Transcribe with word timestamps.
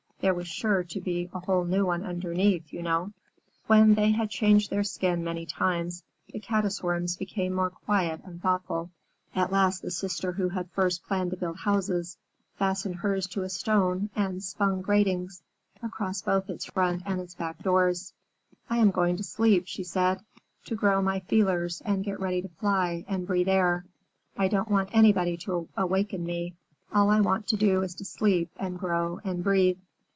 There 0.21 0.35
was 0.35 0.47
sure 0.47 0.83
to 0.83 1.01
be 1.01 1.31
a 1.33 1.39
whole 1.39 1.63
new 1.63 1.83
one 1.87 2.03
underneath, 2.05 2.71
you 2.71 2.83
know. 2.83 3.11
When 3.65 3.95
they 3.95 4.11
had 4.11 4.29
changed 4.29 4.69
their 4.69 4.83
skin 4.83 5.23
many 5.23 5.47
times, 5.47 6.03
the 6.31 6.39
Caddis 6.39 6.83
Worms 6.83 7.17
became 7.17 7.53
more 7.55 7.71
quiet 7.71 8.21
and 8.23 8.39
thoughtful. 8.39 8.91
At 9.33 9.51
last 9.51 9.81
the 9.81 9.89
sister 9.89 10.33
who 10.33 10.49
had 10.49 10.69
first 10.69 11.03
planned 11.05 11.31
to 11.31 11.37
build 11.37 11.57
houses, 11.57 12.19
fastened 12.55 12.97
hers 12.97 13.25
to 13.29 13.41
a 13.41 13.49
stone, 13.49 14.11
and 14.15 14.43
spun 14.43 14.83
gratings 14.83 15.41
across 15.81 16.21
both 16.21 16.51
its 16.51 16.65
front 16.65 17.01
and 17.07 17.19
its 17.19 17.33
back 17.33 17.57
doors. 17.63 18.13
"I 18.69 18.77
am 18.77 18.91
going 18.91 19.17
to 19.17 19.23
sleep," 19.23 19.63
she 19.65 19.83
said, 19.83 20.19
"to 20.65 20.75
grow 20.75 21.01
my 21.01 21.21
feelers 21.21 21.81
and 21.83 22.03
get 22.03 22.19
ready 22.19 22.43
to 22.43 22.47
fly 22.59 23.05
and 23.07 23.25
breathe 23.25 23.49
air. 23.49 23.85
I 24.37 24.49
don't 24.49 24.69
want 24.69 24.89
anybody 24.93 25.35
to 25.37 25.67
awaken 25.75 26.23
me. 26.23 26.53
All 26.93 27.09
I 27.09 27.21
want 27.21 27.47
to 27.47 27.57
do 27.57 27.81
is 27.81 27.95
to 27.95 28.05
sleep 28.05 28.51
and 28.59 28.77
grow 28.77 29.19
and 29.23 29.43
breathe. 29.43 29.79